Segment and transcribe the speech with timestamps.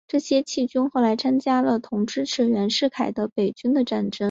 [0.07, 4.19] 这些黔军后来参加了同支持袁世凯的北军的战争。